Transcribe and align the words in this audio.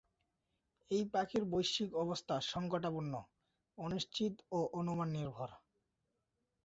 এই 0.91 1.03
পাখির 1.13 1.43
বৈশ্বিক 1.45 1.91
অবস্থা 1.95 2.35
সংকটাপন্ন, 2.51 3.13
অনিশ্চিত 3.77 4.33
ও 4.51 4.59
অনুমান 4.73 5.09
নির্ভর। 5.11 5.49